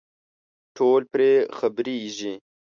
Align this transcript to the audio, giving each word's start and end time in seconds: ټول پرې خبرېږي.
ټول 0.75 1.01
پرې 1.13 1.31
خبرېږي. 1.57 2.33